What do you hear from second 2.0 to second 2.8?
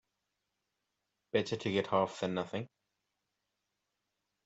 than nothing.